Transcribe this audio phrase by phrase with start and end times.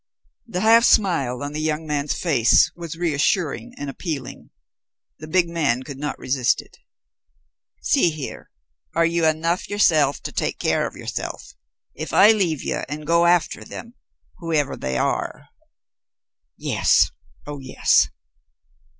[0.47, 4.49] That half smile on the young man's face was reassuring and appealing.
[5.19, 6.79] The big man could not resist it.
[7.83, 8.49] "See here,
[8.95, 11.53] are you enough yourself to take care of yourself,
[11.93, 13.93] if I leave you and go after them
[14.39, 15.49] whoever they are?"
[16.57, 17.11] "Yes,
[17.45, 18.09] oh, yes."